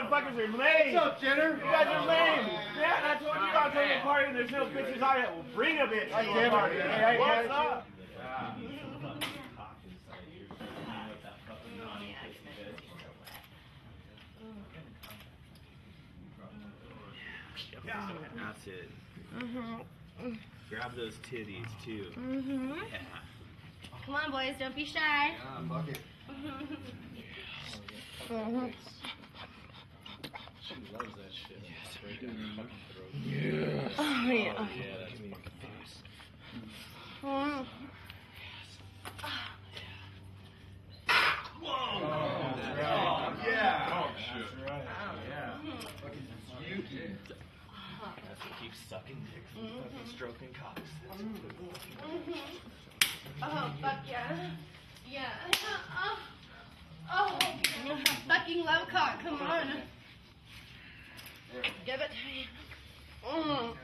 motherfuckers 0.00 0.38
are 0.38 0.58
lame. 0.58 0.94
What's 0.94 1.06
up, 1.06 1.20
Jenner? 1.20 1.56
You 1.56 1.62
guys 1.62 1.86
are 1.86 2.06
lame. 2.06 2.48
Yeah, 2.78 3.00
that's 3.02 3.22
what 3.24 3.34
you 3.34 3.52
got 3.52 3.72
to 3.72 3.80
a 3.80 4.00
party 4.02 4.26
and 4.28 4.36
there's 4.36 4.50
no 4.50 4.66
bitches 4.66 5.02
out 5.02 5.16
here. 5.16 5.28
Well, 5.34 5.44
bring 5.54 5.78
a 5.78 5.82
bitch 5.86 6.08
to 6.10 6.46
a 6.46 6.50
party. 6.50 6.76
Hey, 6.76 6.88
hey, 6.88 7.18
What's 7.18 7.42
hey. 7.42 7.48
up? 7.48 7.86
That's 18.36 18.66
it. 18.66 18.88
Mm-hmm. 19.38 20.32
Grab 20.68 20.96
those 20.96 21.14
titties 21.30 21.66
too. 21.84 22.06
Mm-hmm. 22.18 22.72
Yeah. 22.92 22.98
Come 24.06 24.14
on, 24.14 24.30
boys, 24.30 24.54
don't 24.58 24.74
be 24.74 24.84
shy. 24.84 25.32
Ah, 25.44 25.62
bucket. 25.68 25.98
Mhm. 28.28 28.72
She 30.70 30.92
loves 30.92 31.14
that 31.16 31.32
shit. 31.32 31.58
Straight 31.92 32.20
down 32.22 32.36
her 32.36 32.62
fucking 32.62 32.82
throat. 32.94 33.12
Oh, 33.98 34.30
yeah. 34.30 34.52
Oh, 34.56 34.68
yeah, 34.76 34.96
that's 35.00 35.20
me. 35.20 35.34
Mm. 37.22 37.66
Yeah. 43.46 43.90
Oh, 43.92 44.10
shit. 44.16 44.46
That's 48.28 48.40
what 48.40 48.54
keeps 48.62 48.78
sucking 48.88 49.16
dicks 49.34 49.50
and 49.58 49.68
Mm-hmm. 49.68 49.82
fucking 49.82 50.06
stroking 50.14 50.48
cocks. 50.58 50.90
Oh, 53.42 53.72
fuck 53.82 53.98
yeah. 54.08 54.50
Yeah. 55.10 55.28
Oh, 55.92 56.18
oh. 57.12 57.38
Fucking 58.28 58.64
love 58.64 58.88
cock. 58.88 59.20
Come 59.22 59.42
on. 59.42 59.82
Give 61.86 62.00
it 62.00 62.10
to 62.10 62.26
me. 62.26 62.46
Mm. 63.26 63.74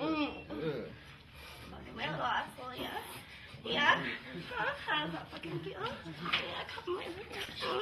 Mm. 0.00 0.84
My 1.70 1.78
little 1.96 2.22
asshole, 2.22 2.74
yeah. 2.76 2.98
Yeah? 3.64 3.98
Huh? 4.54 4.72
How 4.86 5.04
does 5.04 5.14
that 5.14 5.30
fucking 5.30 5.58
feel? 5.60 5.72
Yeah, 5.72 6.64
come 6.68 6.96
on. 6.96 7.02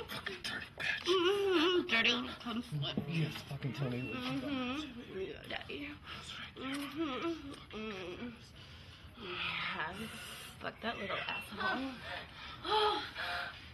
Fucking 0.08 0.36
dirty 0.44 0.66
bitch. 0.78 1.02
Mm-hmm. 1.08 1.88
Dirty 1.88 2.10
little 2.10 2.30
cum 2.42 2.62
slut. 2.62 2.94
Yes, 3.08 3.32
fucking 3.48 3.72
tell 3.72 3.90
me 3.90 3.98
what 3.98 4.32
you 4.32 4.40
got. 4.40 4.50
Mm-hmm. 4.50 5.50
Daddy. 5.50 5.88
Mm-hmm. 6.56 7.30
Mm. 7.76 8.32
Yeah. 9.22 10.06
Fuck 10.60 10.74
that 10.82 10.94
little 10.98 11.16
asshole. 11.26 11.90
Oh. 12.64 13.02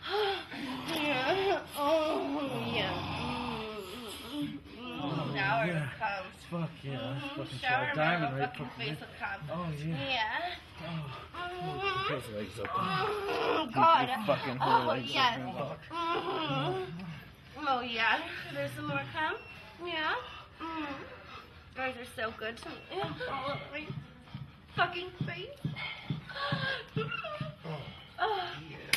yeah. 0.95 1.61
Oh, 1.77 2.73
yeah. 2.75 3.29
Mm. 4.35 5.35
Shower 5.35 5.67
yeah. 5.67 5.73
with 5.75 5.91
cum. 5.99 6.25
Fuck 6.63 6.71
yeah, 7.39 7.45
that's 7.45 7.51
fucking 7.51 7.59
Shower 7.61 7.87
shot. 7.87 7.97
my 7.97 8.03
Diamond 8.05 8.39
right 8.39 8.49
fucking 8.51 8.67
fucking 8.67 8.87
face 8.87 9.01
with 9.01 9.15
cum. 9.19 9.41
Oh 9.53 9.69
yeah. 9.87 10.11
Yeah. 10.11 10.23
Oh, 10.81 12.05
put 12.09 12.23
his 12.23 12.35
legs 12.37 12.59
open. 12.59 12.71
Oh, 12.75 13.69
God. 13.75 14.09
Your 14.09 14.27
fucking 14.27 14.57
whole 14.57 14.83
Oh, 14.83 14.87
legs 14.95 15.11
yes. 15.13 15.39
open. 15.39 15.77
Mhm. 15.91 16.87
Oh, 17.71 17.81
yeah. 17.81 18.21
There's 18.55 18.71
some 18.77 18.87
more 18.89 19.03
cum? 19.13 19.35
Yeah? 19.85 20.15
Mm. 20.63 20.87
Guys 21.77 21.95
are 21.97 22.07
so 22.17 22.33
good 22.39 22.57
to 22.59 22.69
me. 22.69 22.75
All 23.03 23.51
over 23.51 23.61
my 23.73 23.87
fucking 24.77 25.11
face. 25.27 25.49
Oh. 28.21 28.49
Mhm. 28.57 28.88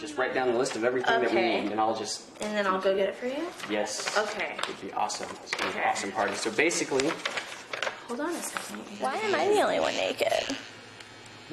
Just 0.00 0.16
write 0.18 0.34
down 0.34 0.50
the 0.52 0.58
list 0.58 0.74
of 0.74 0.82
everything 0.84 1.10
that 1.12 1.20
we 1.20 1.26
Okay. 1.38 1.60
need, 1.62 1.70
and 1.70 1.80
I'll 1.80 1.94
just 1.96 2.22
And 2.40 2.56
then 2.56 2.66
I'll 2.66 2.80
go 2.80 2.94
get 2.96 3.08
it 3.10 3.14
for 3.16 3.26
you? 3.26 3.46
yes. 3.70 4.16
Okay. 4.18 4.56
It'd 4.64 4.80
be 4.80 4.92
awesome. 4.94 5.28
It's 5.44 5.52
gonna 5.54 5.72
be 5.72 5.78
an 5.78 5.84
awesome 5.88 6.10
party. 6.12 6.34
So 6.34 6.50
basically, 6.50 7.10
Hold 8.08 8.20
on 8.20 8.30
a 8.34 8.42
second. 8.42 8.78
Why 8.98 9.14
am 9.16 9.34
I 9.34 9.48
the 9.48 9.62
only 9.62 9.78
one 9.80 9.94
naked? 9.94 10.56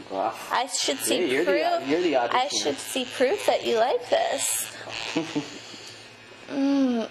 well, 0.09 0.33
I 0.51 0.65
should 0.67 0.97
see 0.99 1.19
Yeah, 1.19 1.25
you're 1.33 1.45
the- 1.45 1.77
proof. 1.79 1.87
you're 1.89 2.01
the 2.01 2.15
object 2.15 2.35
I 2.35 2.47
here. 2.47 2.61
should 2.63 2.79
see 2.79 3.05
proof 3.05 3.45
that 3.45 3.65
you 3.65 3.77
like 3.77 4.09
this. 4.09 4.71
Mm. 6.49 7.05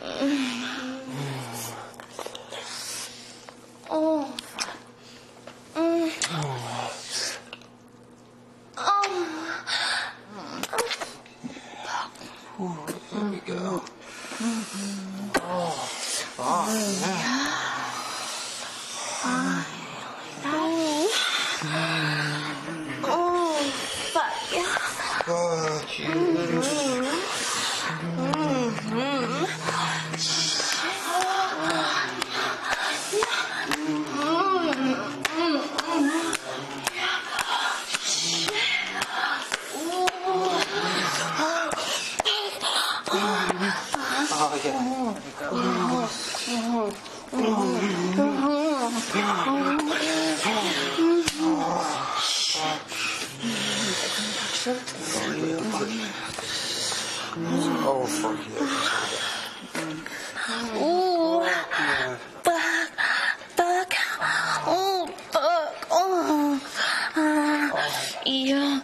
Uh, 68.28 68.30
yeah. 68.30 68.80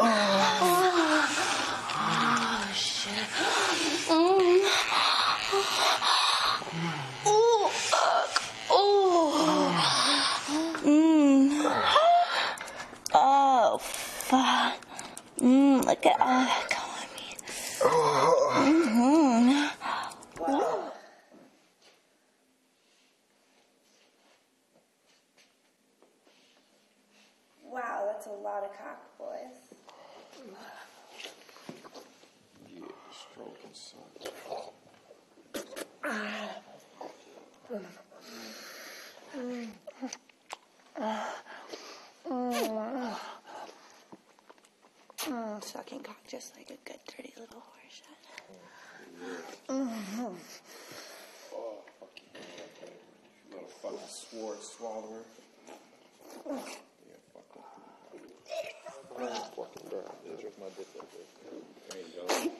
Oh, 0.00 0.06
shit. 2.74 3.28
Mm. 4.08 4.64
Ooh, 7.26 7.68
fuck. 7.68 8.42
Ooh. 8.72 9.32
Mm. 10.88 11.50
Oh, 13.14 13.78
fuck. 13.78 14.74
Mm, 15.40 15.84
look 15.84 16.06
at 16.06 16.20
all 16.20 16.26
that 16.26 16.68
going 16.70 16.88
on 16.88 17.08
me. 17.14 17.36
Mm-hmm. 18.58 19.50
Ooh. 20.50 20.90
Wow, 27.70 28.06
that's 28.10 28.26
a 28.26 28.30
lot 28.30 28.64
of 28.64 28.72
cock, 28.76 29.00
boys. 29.16 29.76
Yeah, 32.66 32.82
stroking 33.12 33.74
son. 33.74 34.00
Mm, 45.28 45.62
sucking 45.62 46.00
cock 46.00 46.16
just 46.26 46.56
like 46.56 46.70
a 46.70 46.76
good, 46.88 46.98
dirty 47.06 47.34
little 47.38 47.60
horse. 47.60 48.02
Mm-hmm. 49.68 50.24
Oh, 50.24 50.34
fuck 52.00 52.16
you. 52.16 52.22
You 53.50 53.52
little 53.52 53.68
fucking 53.82 54.08
sword 54.30 54.62
swallower. 54.62 55.22
Yeah, 56.46 56.56
fuck 57.32 57.48
that. 59.18 59.54
Fucking 59.56 59.88
bro. 59.90 60.00
Yeah, 60.24 60.40
drink 60.40 60.58
my 60.58 60.66
dick 60.76 60.88
like 60.96 61.10
this. 61.12 61.28
There 61.90 62.00
you 62.00 62.12
go. 62.16 62.50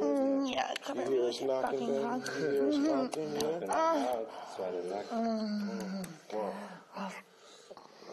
Mm, 0.00 0.52
yeah, 0.52 0.72
cover 0.84 1.02
You 1.02 1.06
me 1.10 1.14
hear 1.16 1.24
with 1.24 1.34
us 1.34 1.42
knocking, 1.42 1.78
fucking 1.78 1.86
baby? 1.86 2.02
cock. 2.02 2.26
You 2.38 2.50
hear 2.50 2.68
us 2.68 2.76
knocking, 2.76 3.32
yeah? 3.34 3.58
That's 3.60 4.58
why 4.58 4.70
they 4.70 4.82
like 4.90 5.00
it. 5.00 5.08
Come. 5.10 6.06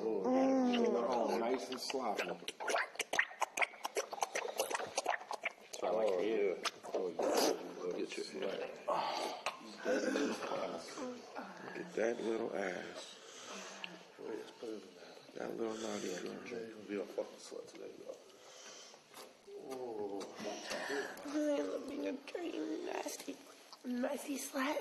Oh, 0.03 1.37
nice 1.39 1.69
and 1.69 1.79
sloppy. 1.79 2.23
Oh, 5.93 6.55
oh, 6.95 7.11
Get 7.97 8.17
your 8.17 8.25
head. 8.41 8.63
Look 9.85 10.07
at 11.75 11.93
that 11.95 12.15
little 12.25 12.51
ass. 12.55 13.15
That 15.37 15.57
little 15.57 15.73
naughty 15.73 16.07
girl. 16.07 16.35
gonna 16.49 16.87
be 16.87 16.95
a 16.95 17.03
fucking 17.03 17.41
slut 17.41 17.65
today, 17.71 17.91
though. 17.99 18.19
I 21.27 21.35
love 21.59 21.89
being 21.89 22.07
a 22.07 22.13
dirty, 22.31 22.59
nasty, 22.93 23.35
messy 23.85 24.37
slut. 24.37 24.77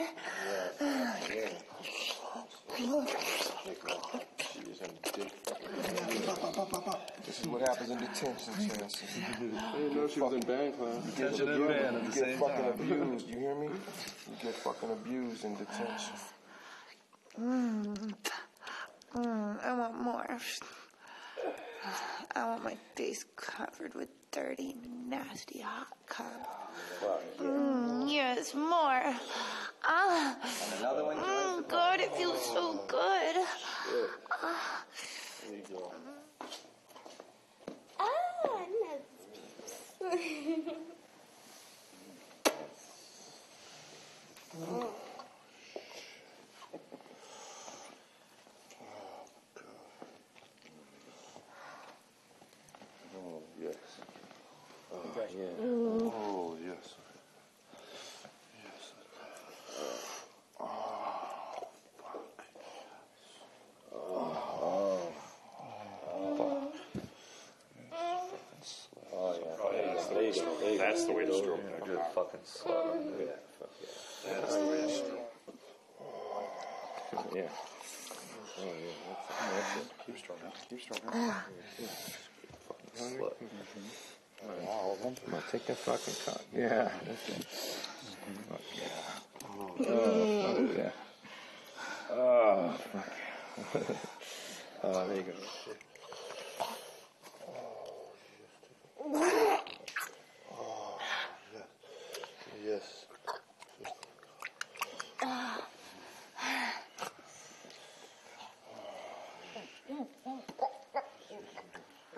She 2.77 2.85
is 2.85 4.30
in. 4.57 5.31
This 7.27 7.41
is 7.41 7.47
what 7.47 7.61
happens 7.63 7.91
in 7.91 7.99
detention, 7.99 8.53
Chelsea. 8.79 9.07
I 9.27 9.77
didn't 9.77 9.95
know 9.97 10.09
she 10.09 10.21
was 10.21 10.33
in 10.35 10.41
band 10.41 10.77
class. 10.79 11.05
You 11.07 11.13
get, 11.13 11.33
Attention 11.35 11.49
and 11.49 11.63
abused. 11.63 11.81
band 11.83 11.97
at 11.97 12.03
you 12.03 12.09
the 12.09 12.15
get 12.15 12.25
same 12.25 12.39
fucking 12.39 12.65
time. 12.65 12.73
abused. 12.73 13.29
You 13.29 13.39
hear 13.39 13.55
me? 13.55 13.67
You 13.67 14.37
get 14.43 14.55
fucking 14.55 14.91
abused 14.91 15.45
in 15.45 15.57
detention. 15.57 16.15
Mm, 17.41 18.15
I 19.65 19.73
want 19.79 20.01
more. 20.01 20.39
I 22.35 22.45
want 22.47 22.63
my 22.65 22.77
face 22.95 23.25
covered 23.37 23.95
with 23.95 24.09
dirty, 24.31 24.77
nasty 25.09 25.61
hot 25.61 25.89
cum. 26.07 26.27
Mm, 27.41 28.13
yes, 28.13 28.55
more. 28.55 29.15
Ah, 29.85 30.37
Another 30.79 31.05
one. 31.07 31.17
mm, 31.17 31.69
God, 31.69 32.01
it 32.01 32.13
feels 32.15 32.45
so 32.45 32.85
good. 32.87 33.37
There 34.41 35.53
you 35.53 35.63
go. 35.71 35.93
Ah, 37.99 38.07
nice. 38.83 39.09
Oh 53.15 53.43
yes. 53.61 53.75
Oh 54.93 54.99
yeah. 55.37 55.53
Oh 55.61 56.57
yes. 56.65 56.87
Yes. 58.57 58.85
Oh 69.13 69.73
yeah. 69.75 70.03
There 70.13 70.23
you 70.23 70.33
go. 70.35 70.41
There 70.61 70.73
you 70.73 70.79
go. 70.79 70.85
That's 71.01 71.09
the 71.09 71.17
way 71.17 71.25
to 71.25 71.33
stroke 71.33 71.65
that. 71.65 71.87
Good 71.87 71.99
fucking 72.15 72.41
slut. 72.45 73.07
Look 73.07 73.21
at 73.21 73.27
that. 73.27 73.43
Fuck 73.59 73.71
yeah. 73.81 74.35
That's 74.35 74.55
the 74.55 74.67
way 74.67 74.81
to 74.83 74.89
stroke. 74.91 75.31
Yeah. 77.35 77.43
Oh 78.59 78.65
yeah. 78.65 78.93
That's, 79.09 79.51
that's 79.55 79.77
it. 79.81 79.87
Keep 80.05 80.19
stroking. 80.19 80.53
Keep 80.69 80.81
stroking. 80.83 81.11
Ah. 81.11 81.47
Slut. 82.99 83.33
Wow. 84.63 84.97
I'm 85.03 85.15
gonna 85.31 85.43
take 85.51 85.65
that 85.67 85.79
fucking 85.79 86.15
cock. 86.27 86.45
Yeah. 86.55 86.91
That's 87.07 87.29
it. 87.31 87.45
Fuck 88.51 88.61
yeah. 88.77 88.89
Oh, 89.49 89.69
fuck 90.45 90.77
yeah. 90.77 90.93
Oh, 92.11 92.75
fuck. 92.93 93.97
oh, 94.85 95.09
there 95.09 95.17
you 95.17 95.23
go. 95.23 95.33
Oh, 99.13 99.60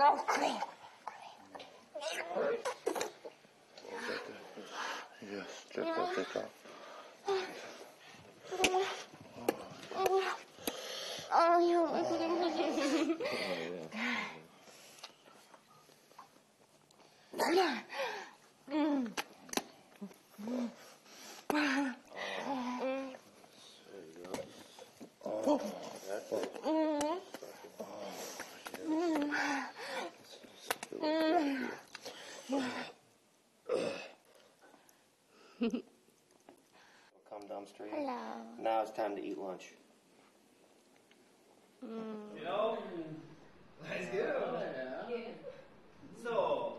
Yes. 0.03 0.19
Check 5.73 5.85
that 5.85 6.17
dick 6.17 6.37
out. 6.37 6.51
Oh, 11.35 11.59
you 11.61 11.81
Come 37.31 37.43
dumpster. 37.49 37.87
Hello. 37.89 38.21
Now 38.93 39.05
it's 39.05 39.09
time 39.09 39.17
to 39.17 39.25
eat 39.25 39.39
lunch. 39.39 39.73
Mm. 41.85 42.39
You 42.39 42.45
know? 42.45 42.79
That's 43.89 44.07
good. 44.11 44.35
Oh, 44.37 44.59
so, 46.23 46.75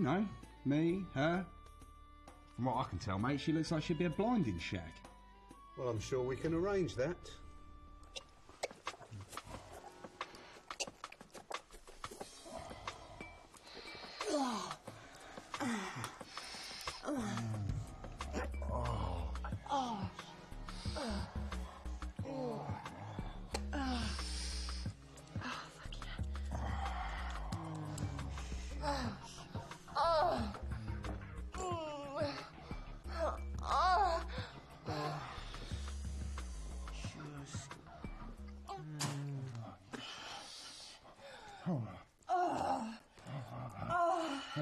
you 0.00 0.06
know, 0.06 0.26
me, 0.64 1.04
her. 1.14 1.44
From 2.56 2.64
what 2.64 2.76
I 2.76 2.88
can 2.88 2.98
tell, 2.98 3.18
mate, 3.18 3.38
she 3.38 3.52
looks 3.52 3.70
like 3.70 3.82
she'd 3.82 3.98
be 3.98 4.06
a 4.06 4.10
blinding 4.10 4.58
shag. 4.58 4.80
Well, 5.76 5.88
I'm 5.88 6.00
sure 6.00 6.22
we 6.22 6.36
can 6.36 6.54
arrange 6.54 6.94
that. 6.94 7.18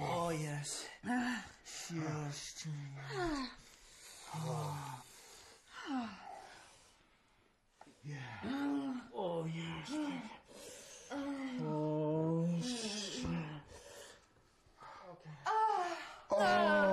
oh 0.00 0.30
yes. 0.30 0.86
Yes. 8.04 8.96
Oh 9.14 9.46
yes. 9.46 9.90
Oh 11.62 12.48
shit. 12.62 13.20
Estamos 16.30 16.89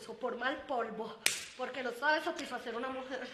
curso, 0.00 0.14
por 0.18 0.36
mal 0.36 0.56
polvo, 0.66 1.18
porque 1.56 1.82
no 1.82 1.92
sabes 1.92 2.24
satisfacer 2.24 2.74
a 2.74 2.78
una 2.78 2.88
mujer. 2.88 3.28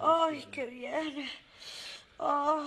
Ay, 0.00 0.46
qué 0.52 0.66
ay. 0.88 2.66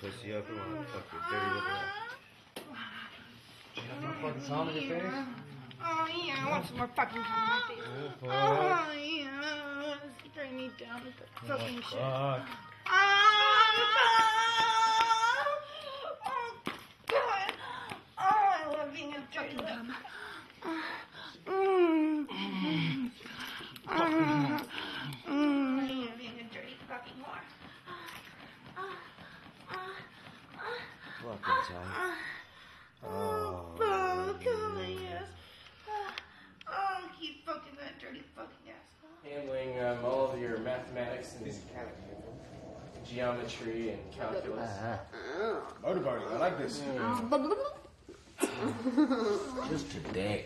pussy 0.00 0.32
up 0.34 0.48
and 0.48 0.58
wanna 0.58 0.86
fuck 0.92 1.06
your 1.12 1.22
dirty 1.30 1.50
little 1.54 1.70
ass. 1.70 1.84
Oh, 4.50 4.62
oh 5.84 6.06
yeah, 6.24 6.46
I 6.46 6.50
want 6.50 6.66
some 6.66 6.76
more 6.76 6.90
fucking 6.94 7.22
time 7.22 7.50
like 7.50 7.78
this. 7.78 7.86
Oh 8.22 8.26
yeah, 8.94 9.94
it's 9.94 10.36
bring 10.36 10.56
me 10.56 10.70
down 10.78 11.02
with 11.04 11.16
the 11.18 11.24
fucking 11.48 11.82
shit. 11.82 11.98
Oh, 12.00 12.44
oh 16.26 16.54
God. 17.08 17.52
Oh, 18.18 18.32
I 18.54 18.66
love 18.72 18.90
being 18.94 19.14
a 19.14 19.16
fucking 19.34 19.58
dumb. 19.58 19.94
Mm. 21.46 22.26
Mm. 22.28 23.10
Mm. 23.88 24.60
I 25.28 25.82
love 25.88 26.18
being 26.18 26.38
a 26.38 26.54
dirty 26.54 26.76
fucking 26.88 27.18
whore. 27.22 27.44
Fucking 31.22 31.62
time. 31.74 32.12
Oh. 33.04 33.64
Oh, 33.80 34.36
come 34.42 34.76
on, 34.76 34.90
yes. 34.92 35.28
Oh, 36.68 37.08
keep 37.20 37.46
fucking 37.46 37.76
that 37.80 37.98
dirty 38.00 38.22
fucking 38.36 38.66
asshole. 38.68 39.16
Handling 39.24 39.80
um, 39.80 40.04
all 40.04 40.32
of 40.32 40.40
your 40.40 40.58
mathematics 40.78 41.34
and 41.40 41.52
geometry 43.08 43.90
and 43.90 44.12
calculus. 44.12 44.70
Ah. 44.82 44.98
Motorboating, 45.82 46.32
I 46.32 46.38
like 46.38 46.58
this. 46.58 46.80
Mm. 46.80 47.56
Just 49.70 49.90
today. 49.90 50.44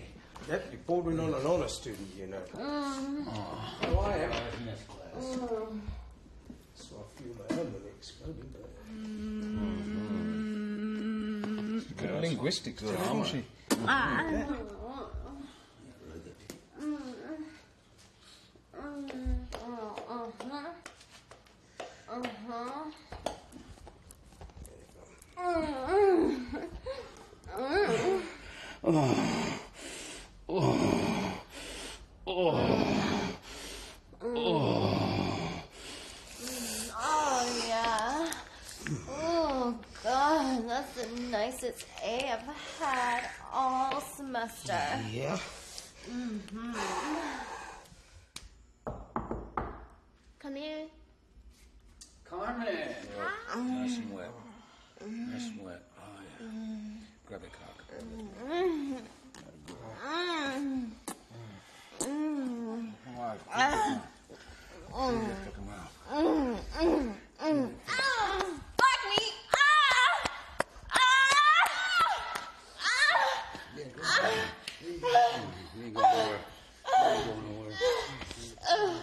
Yep, 0.48 0.68
you're 0.72 0.80
bordering 0.86 1.20
on 1.20 1.34
an 1.34 1.46
honor 1.46 1.68
student, 1.68 2.08
you 2.18 2.26
know. 2.26 2.42
Mm. 2.54 3.26
Oh, 3.28 3.98
I 4.06 4.16
am. 4.16 4.30
in 4.30 4.66
this 4.66 4.82
class. 4.88 5.24
Mm. 5.36 5.80
So 6.74 6.96
I 6.96 7.04
feel 7.20 7.34
my 7.38 7.44
own 7.60 7.66
when 7.72 7.82
they 7.82 7.90
exploding, 7.90 8.50
but 8.52 8.68
Good 11.96 12.20
linguistics, 12.20 12.82
there, 12.82 12.94
isn't 12.94 13.26
she? 13.26 13.44
Oh. 28.84 29.02
Oh. 30.48 30.72
Oh. 32.26 32.52
Oh. 34.26 34.52
Oh, 37.04 37.64
yeah. 37.68 38.32
Oh, 39.08 39.78
God, 40.02 40.68
that's 40.68 40.94
the 40.94 41.20
nicest 41.30 41.86
A 42.04 42.32
I've 42.32 42.42
had 42.78 43.30
all 43.52 44.00
semester. 44.00 44.78
Yeah. 45.10 45.38
hmm 46.10 46.72
Come 50.38 50.56
here. 50.56 50.86
Carmen. 52.24 52.66
Nice 53.82 53.98
and 53.98 54.12
wet. 54.12 54.30
Nice 55.04 55.48
and 55.48 55.64
wet. 55.64 55.82
Oh, 55.98 56.02
yeah. 56.40 56.46
Grab 57.26 57.40
the 57.40 57.48
cock. 57.48 57.82
Mm. 57.98 59.02
Mm. 60.04 60.92
Mm. 62.00 62.92
Ah. 63.52 64.02
Mm. 64.92 65.30
Mm, 66.12 66.58
mm, 66.80 67.14
mm. 67.42 67.70
Ah, 67.88 68.44
Fuck 68.78 69.00
me! 69.10 69.18
Ah! 69.52 69.58
Ah! 70.92 71.00
Ah! 72.78 73.10
You 74.86 75.82
ain't 75.82 75.94
going 75.94 76.06
nowhere. 76.06 76.38
You 76.86 77.06
ain't 77.08 77.24
going 77.26 77.44
nowhere. 77.50 77.74
Ah! 78.74 79.02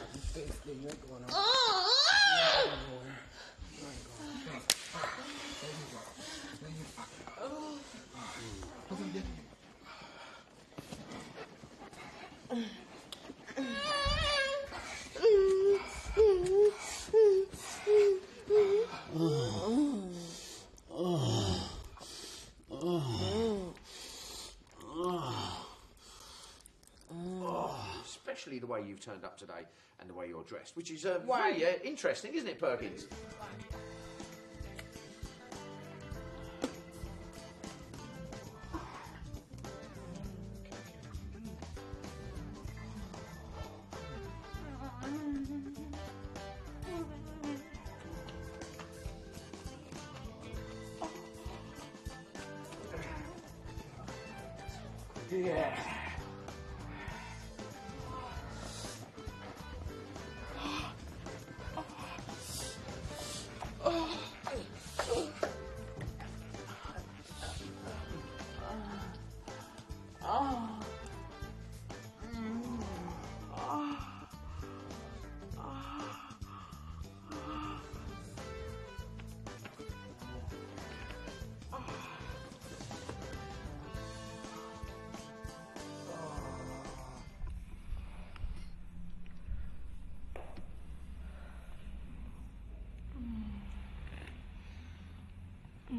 Especially 28.39 28.59
the 28.59 28.67
way 28.67 28.83
you've 28.87 28.88
turned 28.99 29.23
up 29.23 29.37
today 29.37 29.65
and 29.99 30.09
the 30.09 30.13
way 30.13 30.27
you're 30.27 30.43
dressed, 30.43 30.75
which 30.77 30.91
is 30.91 31.05
uh, 31.05 31.19
Why? 31.25 31.51
very 31.51 31.65
uh, 31.65 31.79
interesting, 31.83 32.33
isn't 32.33 32.47
it, 32.47 32.59
Perkins? 32.59 33.05
Yeah. 55.31 55.98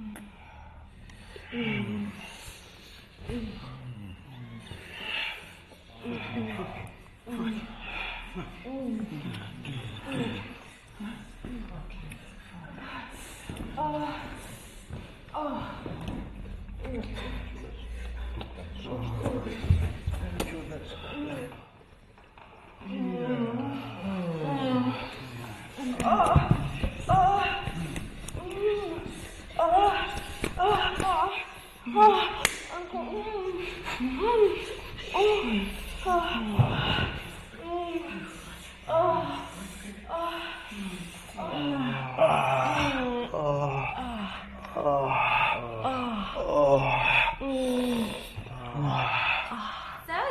So 0.00 0.06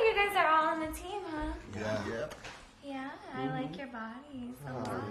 you 0.05 0.13
guys 0.15 0.36
are 0.36 0.47
all 0.47 0.69
on 0.69 0.79
the 0.79 0.88
team, 0.88 1.21
huh? 1.29 1.53
Yeah. 1.75 2.01
Yeah. 2.10 2.25
Yeah, 2.84 3.10
I 3.36 3.62
like 3.62 3.77
your 3.77 3.88
bodies 3.88 4.55
a 4.67 4.73
lot. 4.73 5.01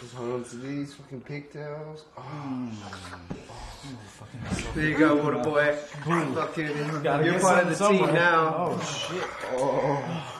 Just 0.00 0.14
hold 0.14 0.32
on 0.32 0.44
to 0.44 0.56
these 0.56 0.94
fucking 0.94 1.20
pigtails. 1.20 2.04
Oh. 2.18 2.68
There 4.74 4.88
you 4.88 4.98
go, 4.98 5.14
water 5.16 5.38
boy. 5.38 5.76
Fucking, 6.52 7.02
Gotta 7.02 7.24
you're 7.24 7.40
part 7.40 7.62
of 7.62 7.70
the 7.70 7.74
something 7.74 8.04
team 8.04 8.14
now. 8.14 8.54
Oh, 8.58 8.78
shit. 8.82 9.24
Oh. 9.52 10.38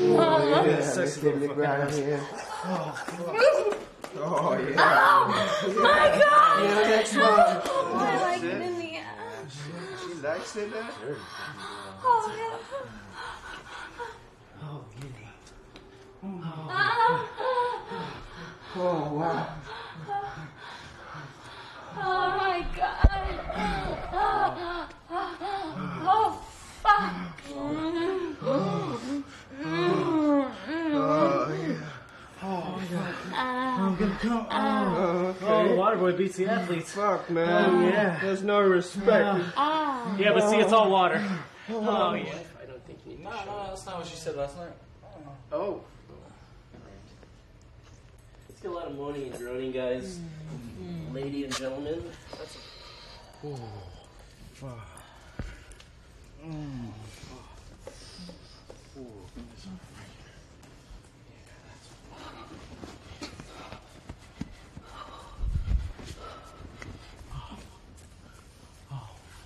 Oh, 0.00 0.46
yeah, 0.46 0.64
yeah, 0.66 0.80
sexy 0.82 1.00
let's 1.00 1.22
little 1.22 1.42
it 1.42 1.56
right 1.56 1.88
fucker. 1.88 1.94
here. 1.94 2.20
Oh, 2.64 2.92
yeah. 4.58 4.76
Oh, 4.80 5.32
oh 5.64 5.80
my 5.80 6.04
god! 6.18 6.64
Yeah, 6.64 6.88
next 6.88 7.14
one. 7.14 7.24
Oh, 7.24 7.96
I 7.98 8.02
like 8.20 8.42
it 8.42 8.60
in 8.60 8.78
the 8.78 8.96
ass. 8.96 9.56
She 10.04 10.12
likes 10.20 10.56
it, 10.56 10.70
man. 10.70 10.84
Oh, 11.00 11.16
oh, 12.04 12.32
yeah. 12.36 12.58
Oh, 14.62 14.82
wow. 16.22 17.24
Oh, 18.76 18.86
oh 21.96 22.28
my 22.36 22.58
god. 22.76 23.08
Oh, 26.10 26.42
fuck. 26.82 27.37
Oh, 27.54 29.00
yeah. 31.60 31.78
Oh, 32.42 32.82
God. 32.90 33.14
I'm 33.32 33.96
gonna 33.96 34.18
come. 34.20 34.46
Oh, 34.50 35.36
oh, 35.42 35.68
Waterboy 35.76 36.16
beats 36.16 36.36
the 36.36 36.46
athletes. 36.46 36.92
Fuck, 36.92 37.30
man. 37.30 37.70
Oh, 37.70 37.80
yeah. 37.88 38.18
There's 38.20 38.42
no 38.42 38.60
respect. 38.60 39.44
Ah. 39.56 40.16
Yeah, 40.18 40.32
but 40.32 40.48
see, 40.50 40.56
it's 40.56 40.72
all 40.72 40.90
water. 40.90 41.22
Oh, 41.70 42.14
yeah. 42.14 42.34
I 42.60 42.66
don't 42.66 42.84
think 42.86 42.98
you 43.04 43.12
need 43.12 43.24
No, 43.24 43.30
no, 43.30 43.66
that's 43.68 43.84
not 43.86 43.98
what 43.98 44.06
she 44.06 44.16
said 44.16 44.36
last 44.36 44.56
night. 44.56 44.72
Oh. 45.52 45.82
Let's 48.48 48.60
get 48.62 48.70
a 48.70 48.74
lot 48.74 48.86
of 48.86 48.96
moaning 48.96 49.30
and 49.30 49.38
groaning, 49.38 49.72
guys. 49.72 50.18
Lady 51.12 51.44
and 51.44 51.54
gentlemen. 51.54 52.02
That's 52.32 52.56
Oh, 53.44 53.56
fuck. 54.54 54.78
Mm. 56.44 56.88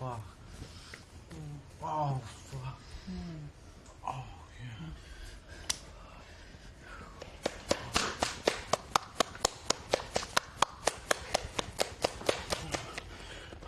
fuck. 0.02 0.20
Oh, 1.84 2.20
fuck. 2.24 2.80
Oh, 4.06 4.24
yeah. 4.60 4.88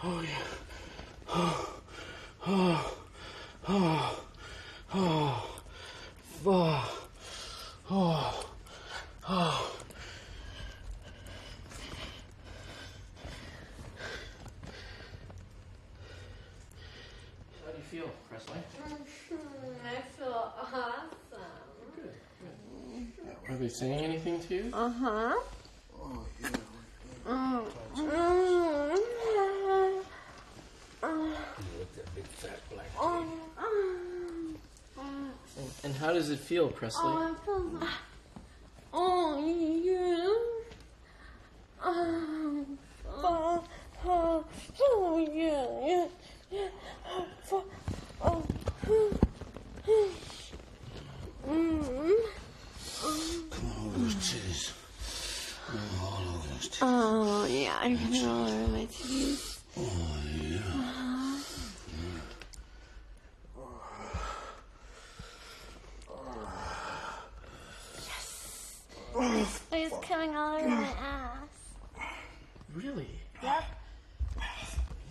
Oh, 0.02 0.20
yeah. 0.22 0.28
Oh, 1.28 1.80
oh, 2.46 2.96
oh, 3.68 4.20
oh. 4.94 5.53
saying 23.74 24.04
anything 24.04 24.38
to 24.40 24.54
you? 24.54 24.70
Uh 24.72 24.88
huh. 24.88 25.34
And, 35.56 35.70
and 35.84 35.94
how 35.96 36.12
does 36.12 36.30
it 36.30 36.38
feel, 36.38 36.68
Presley? 36.68 37.02
Oh, 37.04 37.36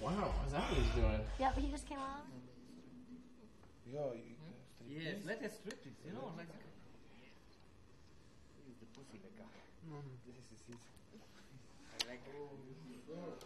Wow, 0.04 0.36
is 0.46 0.52
that 0.52 0.68
what 0.68 0.76
he's 0.76 0.92
doing? 1.00 1.24
Yep, 1.40 1.58
he 1.64 1.72
just 1.72 1.88
came 1.88 1.98
out. 1.98 2.28
Yo, 3.88 4.12
you, 4.12 4.36
hmm? 4.36 4.52
Yeah, 4.92 5.16
get 5.24 5.40
a 5.40 5.48
striptease, 5.48 6.04
you 6.04 6.12
know, 6.12 6.36
like. 6.36 6.52
He's 8.68 8.76
the 8.84 8.88
pussy 8.92 9.24
licker. 9.24 9.48
Mm. 9.88 10.04
Mm-hmm. 10.04 10.28
This 10.28 10.44
is 10.52 10.60
his. 10.68 10.84
I 11.88 12.04
like 12.12 12.20
it. 12.20 12.36
Oh, 13.16 13.40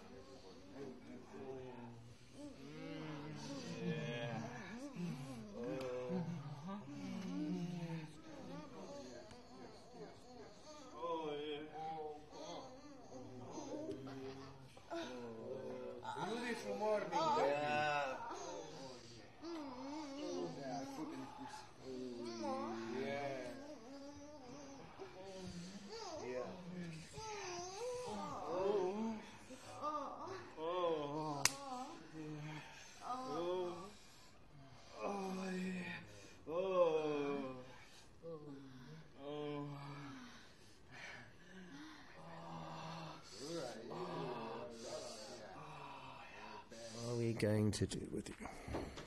to 47.78 47.86
do 47.86 48.00
with 48.12 48.28
you. 48.28 48.48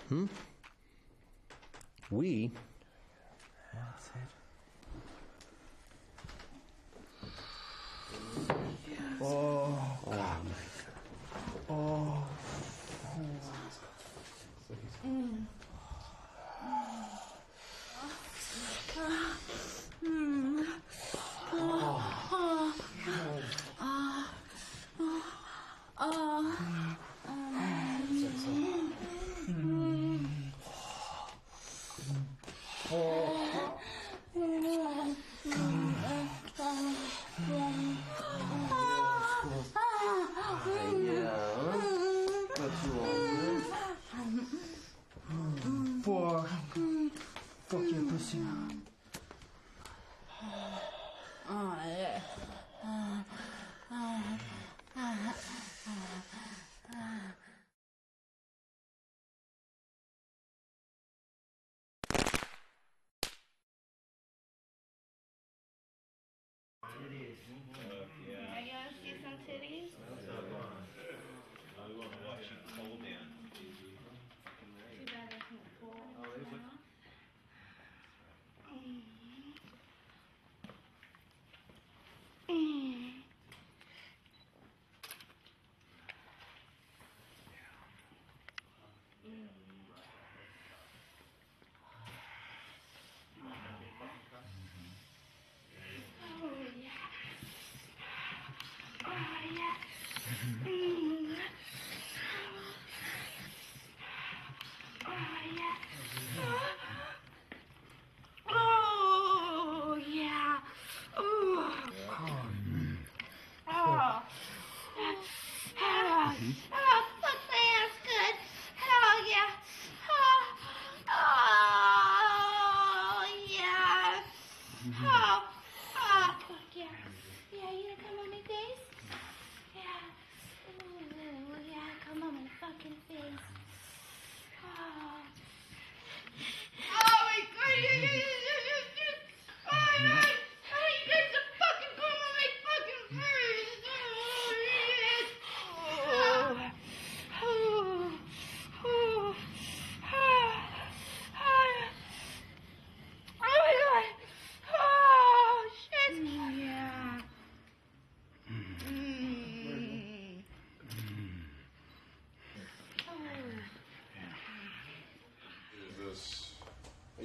Hmm? 0.08 0.26
We 2.08 2.52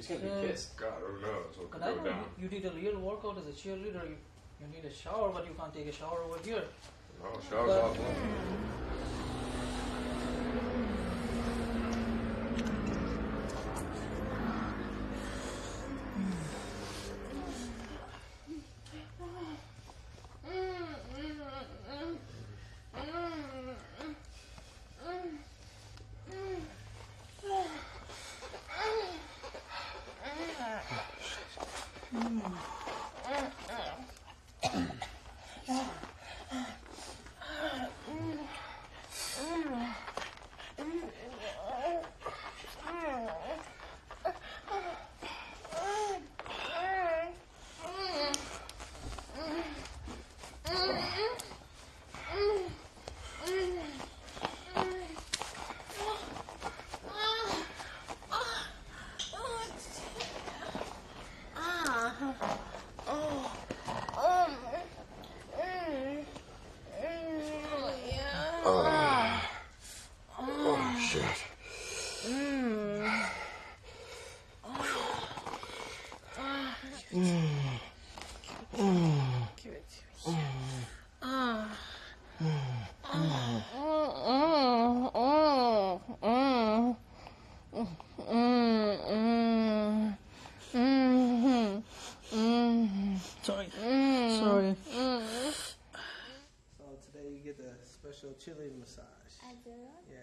He's 0.08 0.18
gonna 0.18 0.40
be 0.40 0.48
pissed. 0.48 0.76
God, 0.76 0.92
who 1.00 1.20
knows 1.20 1.56
what 1.56 1.70
could 1.70 1.80
But 1.80 1.88
I 1.88 1.94
go 1.94 2.02
know 2.02 2.10
down. 2.10 2.24
you, 2.38 2.44
you 2.44 2.48
did 2.48 2.64
a 2.66 2.70
real 2.70 2.98
workout 3.00 3.38
as 3.38 3.46
a 3.46 3.52
cheerleader. 3.52 4.04
You, 4.08 4.16
you 4.60 4.66
need 4.72 4.84
a 4.84 4.92
shower, 4.92 5.30
but 5.34 5.44
you 5.46 5.54
can't 5.58 5.74
take 5.74 5.86
a 5.88 5.92
shower 5.92 6.20
over 6.22 6.38
here. 6.44 6.62
No, 7.22 7.40
shower's 7.50 7.72
But- 7.72 7.96
hmm 7.96 7.96
off. 7.98 8.06
Oh, 70.38 71.08
shit. 71.10 71.24
Sorry. 93.42 93.68
Sorry. 93.70 94.76
So 94.90 95.30
today 97.06 97.28
you 97.30 97.38
get 97.44 97.56
the 97.56 97.70
special 98.46 98.60
chili 98.62 98.70
massage. 98.78 99.34
I 99.42 99.54
do. 99.64 99.70
Yeah. 100.10 100.18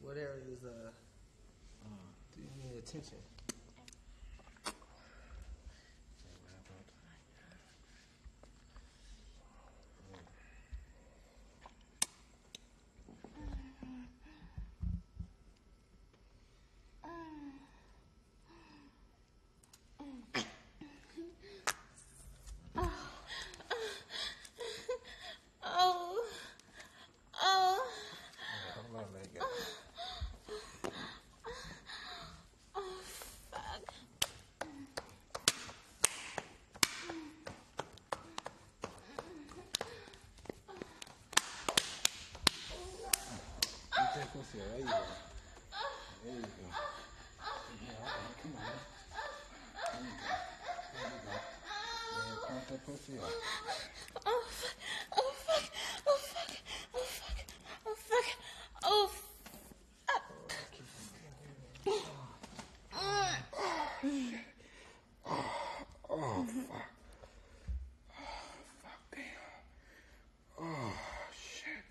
What 0.00 0.16
areas 0.16 0.64
uh, 0.64 0.90
do 2.34 2.40
you 2.40 2.50
need 2.62 2.78
attention? 2.78 3.18
Get 44.42 44.50
that 44.50 44.58
pussy 44.58 44.58
out. 44.58 44.66
There 44.72 44.78
you 44.78 44.84
go. 44.84 44.96
There 46.24 46.34
you 46.34 46.42
go. 46.42 47.96
Come 48.42 48.54
on. 48.58 48.62
There 49.82 50.02
you 50.02 50.18
go. 50.18 50.34
There 50.92 51.06
you 51.06 51.18
go. 51.22 51.34
Yeah, 52.12 52.34
pump 52.48 52.64
that 52.68 52.80
pussy 52.86 53.14
out. 53.22 53.34
Oh, 54.26 54.42
fuck. 54.50 54.76
Oh, 55.16 55.30
fuck. 55.46 55.66
Oh, 56.06 56.18
fuck. 56.18 56.50
Oh, 56.96 57.94
fuck. 57.94 57.94
Oh, 57.94 57.94
fuck. 57.94 58.28
Oh, 58.84 59.06
fuck. 59.06 59.28
Oh, 66.10 66.44
fuck. 66.44 66.72
Oh, 70.60 70.92
shit. 71.32 71.82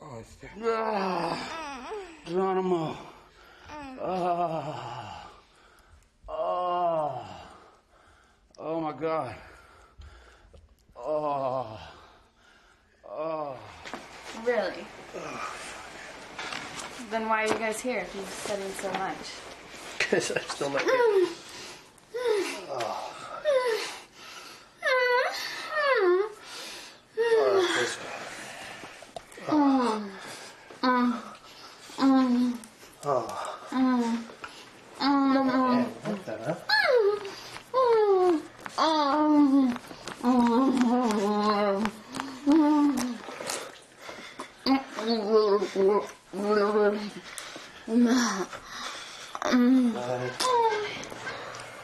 Oh, 0.00 0.18
it's 0.20 0.34
that. 0.36 0.50
Ah, 0.62 1.92
Geronimo. 2.26 2.96
Ah. 4.00 5.28
Oh. 6.28 7.26
Oh, 8.58 8.80
my 8.80 8.92
God. 8.92 9.34
Oh. 10.96 11.78
Oh. 13.08 13.56
Really? 14.56 14.86
Then 17.10 17.28
why 17.28 17.44
are 17.44 17.46
you 17.46 17.58
guys 17.58 17.78
here 17.78 17.98
if 17.98 18.14
you've 18.14 18.26
studied 18.26 18.72
so 18.72 18.90
much? 18.92 19.16
Because 19.98 20.32
I 20.36 20.40
still 20.40 20.70
like 20.70 20.82
it. 20.86 21.28
Oh, 27.18 27.66
this 27.78 27.98
Um, 29.48 30.10
um, 30.82 31.22
um, 31.98 32.58
Oh. 33.04 33.58
um, 33.72 34.24
um, 35.00 35.34
Yeah, 35.34 35.86
like 36.06 36.24
that, 36.24 36.40
huh? 36.40 36.54
um, 37.74 38.42
um, 38.78 39.22
um, 40.24 40.82
um, 49.44 49.96
Alright. 49.96 50.32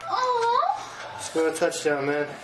oh, 0.09 0.89
Score 1.21 1.47
a 1.47 1.53
touchdown, 1.83 2.05
man. 2.05 2.42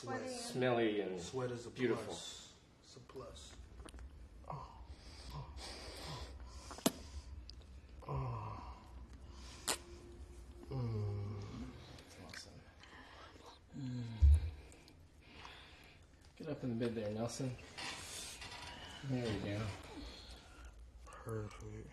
smelly 0.00 1.00
and 1.00 1.20
sweat 1.20 1.50
is 1.50 1.66
beautiful. 1.66 2.04
Plus. 2.04 2.48
It's 2.82 2.96
a 2.96 3.00
plus. 3.12 3.50
Mm. 13.78 14.02
Get 16.38 16.48
up 16.48 16.62
in 16.62 16.70
the 16.70 16.86
bed 16.86 16.94
there, 16.94 17.10
Nelson. 17.10 17.50
There 19.10 19.24
we 19.24 19.50
go. 19.50 19.58
Perfect. 21.24 21.88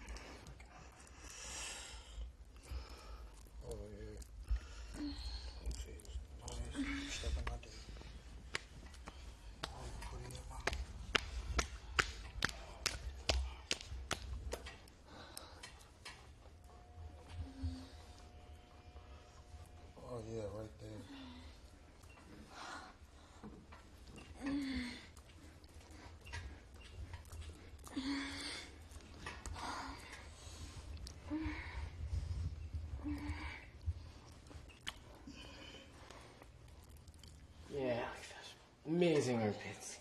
amazing 38.87 39.41
armpits. 39.41 39.99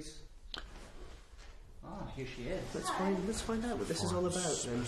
please? 0.00 0.18
Ah, 1.84 2.06
here 2.16 2.26
she 2.36 2.42
is. 2.42 2.62
Let's 2.74 2.90
find, 2.90 3.16
let's 3.26 3.40
find 3.40 3.64
out 3.64 3.78
what 3.78 3.88
this 3.88 4.02
is 4.02 4.12
all 4.12 4.26
about 4.26 4.64
then. 4.64 4.84